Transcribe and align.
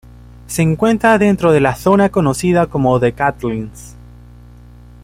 Se 0.47 0.63
encuentra 0.63 1.19
dentro 1.19 1.51
de 1.51 1.59
la 1.59 1.75
zona 1.75 2.09
conocida 2.09 2.65
como 2.65 2.99
The 2.99 3.13
Catlins. 3.13 3.95